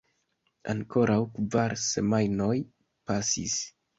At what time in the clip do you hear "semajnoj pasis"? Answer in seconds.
1.83-3.59